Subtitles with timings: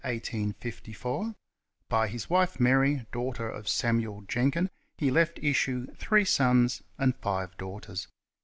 [0.03, 1.35] 1854;
[1.87, 7.55] by his wife Mary, daughter of Samuel Jenken, he left issue three sons and ^ve
[7.59, 8.07] daughters.